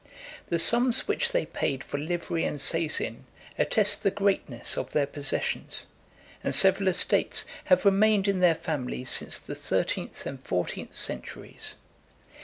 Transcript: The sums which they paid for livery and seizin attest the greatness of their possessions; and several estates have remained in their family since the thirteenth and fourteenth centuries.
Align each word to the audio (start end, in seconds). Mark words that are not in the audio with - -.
The 0.49 0.57
sums 0.57 1.07
which 1.07 1.31
they 1.31 1.45
paid 1.45 1.83
for 1.83 1.99
livery 1.99 2.43
and 2.43 2.57
seizin 2.59 3.25
attest 3.59 4.01
the 4.01 4.09
greatness 4.09 4.75
of 4.75 4.93
their 4.93 5.05
possessions; 5.05 5.85
and 6.43 6.55
several 6.55 6.87
estates 6.89 7.45
have 7.65 7.85
remained 7.85 8.27
in 8.27 8.39
their 8.39 8.55
family 8.55 9.05
since 9.05 9.37
the 9.37 9.53
thirteenth 9.53 10.25
and 10.25 10.43
fourteenth 10.43 10.95
centuries. 10.95 11.75